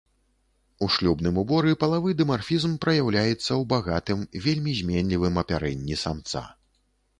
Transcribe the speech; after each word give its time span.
У 0.85 0.87
шлюбным 0.93 1.35
уборы 1.41 1.73
палавы 1.83 2.15
дымарфізм 2.21 2.73
праяўляецца 2.87 3.45
ў 3.59 3.63
багатым, 3.75 4.19
вельмі 4.49 4.77
зменлівым 4.81 5.41
апярэнні 5.45 6.03
самца. 6.09 6.47